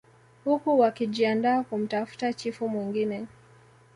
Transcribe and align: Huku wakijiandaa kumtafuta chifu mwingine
Huku 0.45 0.79
wakijiandaa 0.79 1.63
kumtafuta 1.63 2.33
chifu 2.33 2.69
mwingine 2.69 3.27